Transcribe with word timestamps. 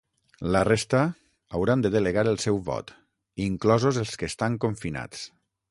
La 0.53 0.61
resta 0.67 1.01
hauran 1.59 1.83
de 1.85 1.91
delegar 1.97 2.25
el 2.33 2.41
seu 2.47 2.59
vot, 2.73 2.95
inclosos 3.49 4.01
els 4.07 4.19
que 4.23 4.35
estan 4.35 4.59
confinats. 4.67 5.27